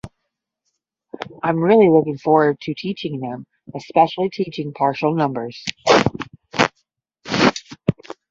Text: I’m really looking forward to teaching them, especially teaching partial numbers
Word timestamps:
I’m 1.43 1.59
really 1.61 1.87
looking 1.87 2.17
forward 2.17 2.59
to 2.61 2.73
teaching 2.73 3.19
them, 3.19 3.45
especially 3.75 4.31
teaching 4.31 4.73
partial 4.73 5.13
numbers 5.13 5.63